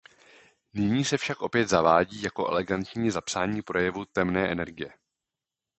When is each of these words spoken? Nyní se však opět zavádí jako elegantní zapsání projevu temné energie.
Nyní 0.73 1.05
se 1.05 1.17
však 1.17 1.41
opět 1.41 1.69
zavádí 1.69 2.21
jako 2.21 2.47
elegantní 2.47 3.11
zapsání 3.11 3.61
projevu 3.61 4.05
temné 4.05 4.51
energie. 4.51 4.93